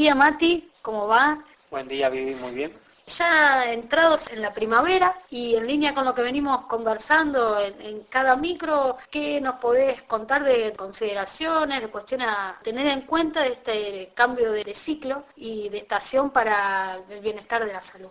Buen 0.00 0.06
día, 0.06 0.14
Mati, 0.14 0.70
¿cómo 0.80 1.06
va? 1.08 1.44
Buen 1.70 1.86
día, 1.86 2.08
Vivi, 2.08 2.34
muy 2.34 2.54
bien. 2.54 2.72
Ya 3.06 3.70
entrados 3.70 4.28
en 4.30 4.40
la 4.40 4.54
primavera 4.54 5.14
y 5.28 5.56
en 5.56 5.66
línea 5.66 5.94
con 5.94 6.06
lo 6.06 6.14
que 6.14 6.22
venimos 6.22 6.64
conversando 6.68 7.60
en, 7.60 8.04
cada 8.04 8.34
micro, 8.34 8.96
¿qué 9.10 9.42
nos 9.42 9.56
podés 9.56 10.00
contar 10.04 10.42
de 10.42 10.72
consideraciones, 10.72 11.82
de 11.82 11.88
cuestiones 11.88 12.28
a 12.28 12.58
tener 12.64 12.86
en 12.86 13.02
cuenta 13.02 13.42
de 13.42 13.52
este 13.52 14.12
cambio 14.14 14.52
de 14.52 14.74
ciclo 14.74 15.26
y 15.36 15.68
de 15.68 15.76
estación 15.76 16.30
para 16.30 16.98
el 17.10 17.20
bienestar 17.20 17.66
de 17.66 17.74
la 17.74 17.82
salud? 17.82 18.08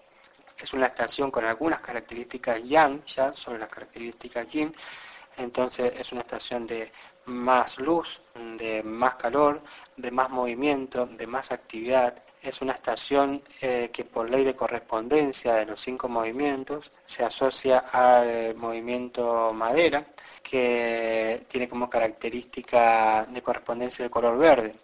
Es 0.59 0.71
una 0.73 0.85
estación 0.85 1.31
con 1.31 1.43
algunas 1.43 1.79
características 1.79 2.61
yang, 2.65 3.03
ya 3.05 3.33
sobre 3.33 3.57
las 3.57 3.69
características 3.69 4.47
yin, 4.47 4.75
entonces 5.39 5.93
es 5.97 6.11
una 6.11 6.21
estación 6.21 6.67
de 6.67 6.91
más 7.25 7.77
luz, 7.77 8.21
de 8.57 8.83
más 8.83 9.15
calor, 9.15 9.61
de 9.97 10.11
más 10.11 10.29
movimiento, 10.29 11.05
de 11.05 11.27
más 11.27 11.51
actividad. 11.51 12.15
Es 12.41 12.61
una 12.61 12.73
estación 12.73 13.41
eh, 13.61 13.89
que 13.91 14.05
por 14.05 14.29
ley 14.29 14.43
de 14.43 14.55
correspondencia 14.55 15.55
de 15.55 15.65
los 15.65 15.81
cinco 15.81 16.07
movimientos 16.07 16.91
se 17.05 17.23
asocia 17.23 17.79
al 17.91 18.55
movimiento 18.55 19.53
madera, 19.53 20.05
que 20.41 21.45
tiene 21.49 21.67
como 21.67 21.89
característica 21.89 23.25
de 23.25 23.41
correspondencia 23.41 24.05
el 24.05 24.11
color 24.11 24.37
verde. 24.37 24.75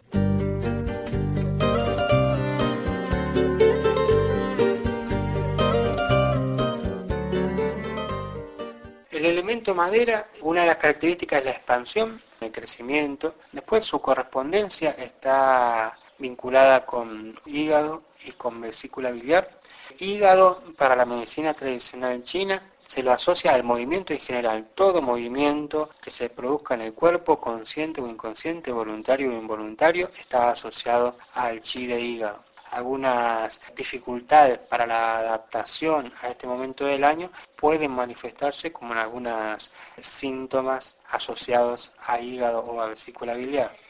Elemento 9.55 9.73
madera, 9.73 10.27
una 10.41 10.61
de 10.61 10.67
las 10.67 10.75
características 10.75 11.39
es 11.39 11.45
la 11.45 11.51
expansión, 11.51 12.21
el 12.41 12.51
crecimiento. 12.51 13.35
Después 13.53 13.85
su 13.85 14.01
correspondencia 14.01 14.91
está 14.91 15.97
vinculada 16.17 16.85
con 16.85 17.39
hígado 17.45 18.03
y 18.25 18.33
con 18.33 18.59
vesícula 18.59 19.11
biliar. 19.11 19.49
Hígado 19.97 20.61
para 20.77 20.97
la 20.97 21.05
medicina 21.05 21.53
tradicional 21.53 22.21
china 22.23 22.61
se 22.87 23.01
lo 23.01 23.13
asocia 23.13 23.53
al 23.53 23.63
movimiento 23.63 24.11
en 24.11 24.19
general. 24.19 24.67
Todo 24.75 25.01
movimiento 25.01 25.89
que 26.01 26.11
se 26.11 26.29
produzca 26.29 26.73
en 26.73 26.81
el 26.81 26.93
cuerpo, 26.93 27.39
consciente 27.39 28.01
o 28.01 28.07
inconsciente, 28.09 28.73
voluntario 28.73 29.29
o 29.29 29.39
involuntario, 29.39 30.11
está 30.19 30.49
asociado 30.49 31.15
al 31.33 31.61
chi 31.61 31.87
de 31.87 32.01
hígado 32.01 32.44
algunas 32.75 33.61
dificultades 33.73 34.59
para 34.59 34.85
la 34.85 35.19
adaptación 35.19 36.11
a 36.21 36.27
este 36.27 36.45
momento 36.45 36.85
del 36.85 37.05
año 37.05 37.31
pueden 37.55 37.91
manifestarse 37.91 38.73
como 38.73 38.91
en 38.91 38.99
algunos 38.99 39.71
síntomas 40.01 40.97
asociados 41.09 41.93
a 42.05 42.19
hígado 42.19 42.59
o 42.59 42.81
a 42.81 42.87
vesícula 42.87 43.33
biliar. 43.33 43.84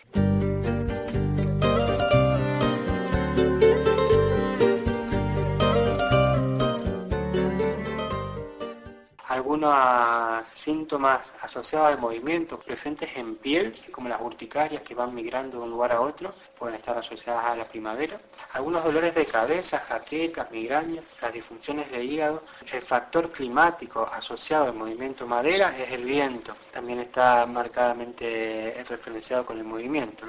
Algunos 9.55 10.47
síntomas 10.53 11.31
asociados 11.41 11.87
al 11.87 11.99
movimiento 11.99 12.59
presentes 12.59 13.09
en 13.15 13.37
piel, 13.37 13.73
como 13.91 14.09
las 14.09 14.19
urticarias 14.19 14.83
que 14.83 14.93
van 14.93 15.15
migrando 15.15 15.59
de 15.59 15.63
un 15.63 15.69
lugar 15.69 15.93
a 15.93 16.01
otro, 16.01 16.33
pueden 16.57 16.75
estar 16.75 16.97
asociadas 16.97 17.45
a 17.45 17.55
la 17.55 17.65
primavera. 17.65 18.19
Algunos 18.51 18.83
dolores 18.83 19.15
de 19.15 19.25
cabeza, 19.25 19.79
jaquecas, 19.79 20.51
migrañas, 20.51 21.05
las 21.21 21.31
disfunciones 21.31 21.89
de 21.89 22.03
hígado. 22.03 22.43
El 22.69 22.81
factor 22.81 23.31
climático 23.31 24.09
asociado 24.11 24.65
al 24.65 24.73
movimiento 24.73 25.25
madera 25.25 25.73
es 25.77 25.89
el 25.91 26.03
viento. 26.03 26.53
También 26.73 26.99
está 26.99 27.45
marcadamente 27.45 28.83
referenciado 28.89 29.45
con 29.45 29.57
el 29.57 29.63
movimiento. 29.63 30.25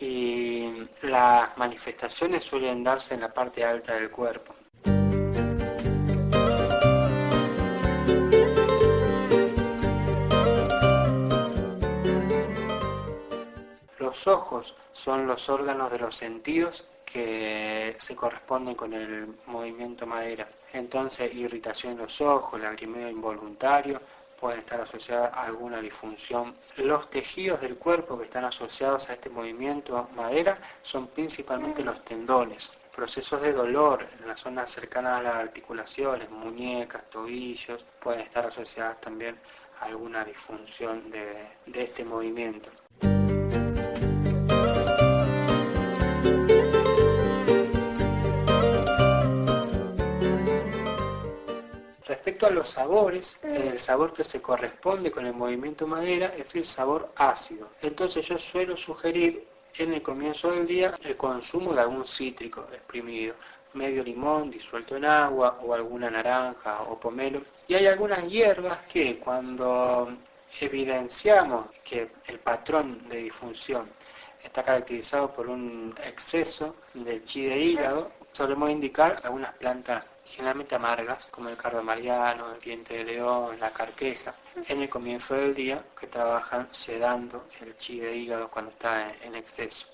Y 0.00 0.88
las 1.02 1.56
manifestaciones 1.58 2.44
suelen 2.44 2.82
darse 2.82 3.12
en 3.12 3.20
la 3.20 3.34
parte 3.34 3.62
alta 3.62 3.92
del 3.94 4.10
cuerpo. 4.10 4.54
Los 14.10 14.26
ojos 14.26 14.74
son 14.92 15.28
los 15.28 15.48
órganos 15.48 15.88
de 15.92 16.00
los 16.00 16.16
sentidos 16.16 16.82
que 17.04 17.94
se 18.00 18.16
corresponden 18.16 18.74
con 18.74 18.92
el 18.92 19.36
movimiento 19.46 20.04
madera. 20.04 20.48
Entonces, 20.72 21.32
irritación 21.32 21.92
en 21.92 21.98
los 22.00 22.20
ojos, 22.20 22.60
lagrimeo 22.60 23.08
involuntario, 23.08 24.00
pueden 24.40 24.58
estar 24.58 24.80
asociadas 24.80 25.32
a 25.32 25.44
alguna 25.44 25.80
disfunción. 25.80 26.56
Los 26.78 27.08
tejidos 27.08 27.60
del 27.60 27.76
cuerpo 27.76 28.18
que 28.18 28.24
están 28.24 28.44
asociados 28.46 29.08
a 29.08 29.12
este 29.12 29.30
movimiento 29.30 30.08
madera 30.16 30.58
son 30.82 31.06
principalmente 31.06 31.84
los 31.84 32.04
tendones. 32.04 32.68
Procesos 32.92 33.40
de 33.42 33.52
dolor 33.52 34.04
en 34.18 34.26
las 34.26 34.40
zonas 34.40 34.72
cercanas 34.72 35.20
a 35.20 35.22
las 35.22 35.36
articulaciones, 35.36 36.28
muñecas, 36.30 37.08
tobillos, 37.10 37.86
pueden 38.02 38.22
estar 38.22 38.46
asociadas 38.46 39.00
también 39.00 39.38
a 39.80 39.84
alguna 39.84 40.24
disfunción 40.24 41.12
de, 41.12 41.46
de 41.66 41.84
este 41.84 42.04
movimiento. 42.04 42.70
A 52.42 52.48
los 52.48 52.70
sabores, 52.70 53.36
el 53.42 53.78
sabor 53.80 54.14
que 54.14 54.24
se 54.24 54.40
corresponde 54.40 55.10
con 55.10 55.26
el 55.26 55.34
movimiento 55.34 55.86
madera 55.86 56.32
es 56.34 56.54
el 56.54 56.64
sabor 56.64 57.12
ácido. 57.14 57.68
Entonces 57.82 58.26
yo 58.26 58.38
suelo 58.38 58.78
sugerir 58.78 59.46
en 59.76 59.92
el 59.92 60.00
comienzo 60.00 60.50
del 60.50 60.66
día 60.66 60.98
el 61.02 61.18
consumo 61.18 61.74
de 61.74 61.82
algún 61.82 62.06
cítrico 62.06 62.66
exprimido, 62.72 63.34
medio 63.74 64.02
limón 64.02 64.50
disuelto 64.50 64.96
en 64.96 65.04
agua 65.04 65.58
o 65.62 65.74
alguna 65.74 66.10
naranja 66.10 66.80
o 66.84 66.98
pomelo. 66.98 67.42
Y 67.68 67.74
hay 67.74 67.86
algunas 67.86 68.26
hierbas 68.26 68.78
que 68.90 69.18
cuando 69.18 70.10
evidenciamos 70.60 71.66
que 71.84 72.10
el 72.26 72.38
patrón 72.38 73.06
de 73.10 73.18
disfunción 73.24 73.86
está 74.42 74.62
caracterizado 74.62 75.30
por 75.34 75.46
un 75.46 75.94
exceso 76.06 76.74
de 76.94 77.22
chi 77.22 77.44
de 77.44 77.58
hígado, 77.58 78.10
solemos 78.32 78.70
indicar 78.70 79.20
algunas 79.24 79.52
plantas 79.56 80.06
generalmente 80.30 80.74
amargas, 80.74 81.26
como 81.26 81.48
el 81.48 81.56
cardo 81.56 81.82
mariano, 81.82 82.52
el 82.54 82.60
diente 82.60 82.98
de 82.98 83.04
león, 83.04 83.58
la 83.58 83.70
carqueja, 83.70 84.34
en 84.68 84.82
el 84.82 84.88
comienzo 84.88 85.34
del 85.34 85.54
día 85.54 85.84
que 85.98 86.06
trabajan 86.06 86.68
sedando 86.70 87.46
el 87.60 87.76
chi 87.76 88.00
de 88.00 88.16
hígado 88.16 88.48
cuando 88.48 88.70
está 88.70 89.12
en 89.22 89.34
exceso. 89.34 89.86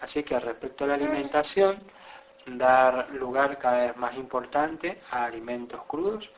Así 0.00 0.22
que 0.22 0.38
respecto 0.38 0.84
a 0.84 0.88
la 0.88 0.94
alimentación, 0.94 1.78
dar 2.46 3.10
lugar 3.10 3.58
cada 3.58 3.86
vez 3.86 3.96
más 3.96 4.16
importante 4.16 5.00
a 5.10 5.24
alimentos 5.24 5.82
crudos, 5.84 6.30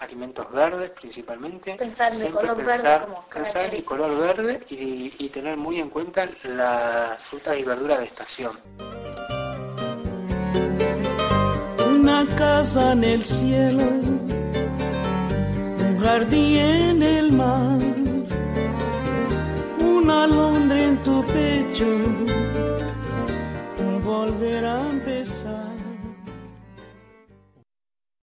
alimentos 0.00 0.50
verdes 0.52 0.90
principalmente. 0.90 1.74
Pensar 1.74 2.12
en 2.14 2.22
el 2.22 2.32
color 2.32 2.64
verde 2.64 3.00
como 3.04 3.24
Pensar 3.28 3.64
en 3.66 3.74
el 3.74 3.84
color 3.84 4.18
verde 4.18 4.66
y, 4.68 5.14
y 5.18 5.28
tener 5.28 5.56
muy 5.56 5.80
en 5.80 5.90
cuenta 5.90 6.28
las 6.44 7.24
frutas 7.24 7.58
y 7.58 7.62
verduras 7.64 7.98
de 7.98 8.06
estación 8.06 8.58
una 12.20 12.34
casa 12.34 12.92
en 12.92 13.04
el 13.04 13.22
cielo, 13.22 13.84
un 15.88 15.98
jardín 16.00 16.56
en 16.56 17.02
el 17.02 17.32
mar, 17.32 17.78
una 19.78 20.24
alondra 20.24 20.82
en 20.82 20.96
tu 21.02 21.24
pecho, 21.26 21.86
volver 24.04 24.64
a 24.64 24.80
empezar. 24.80 24.87